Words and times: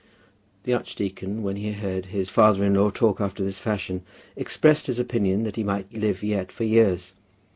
The 0.63 0.73
archdeacon, 0.73 1.43
when 1.43 1.57
he 1.57 1.73
heard 1.73 2.07
his 2.07 2.31
father 2.31 2.63
in 2.63 2.73
law 2.73 2.89
talk 2.89 3.21
after 3.21 3.43
this 3.43 3.59
fashion, 3.59 4.01
expressed 4.35 4.87
his 4.87 4.97
opinion 4.97 5.43
that 5.43 5.57
he 5.57 5.63
might 5.63 5.93
live 5.93 6.23
yet 6.23 6.51
for 6.51 6.63
years. 6.63 7.13